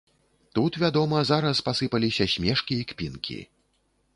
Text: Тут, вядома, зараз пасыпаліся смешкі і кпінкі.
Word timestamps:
Тут, 0.57 0.73
вядома, 0.83 1.19
зараз 1.31 1.61
пасыпаліся 1.67 2.27
смешкі 2.37 2.73
і 2.85 2.89
кпінкі. 2.93 3.39